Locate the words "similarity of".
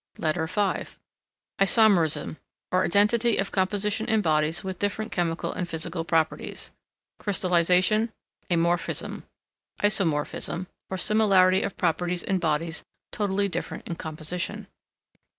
10.97-11.77